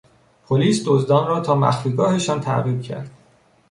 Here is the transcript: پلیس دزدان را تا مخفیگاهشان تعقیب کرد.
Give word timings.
پلیس 0.47 0.83
دزدان 0.87 1.27
را 1.27 1.39
تا 1.39 1.55
مخفیگاهشان 1.55 2.41
تعقیب 2.41 2.81
کرد. 2.81 3.11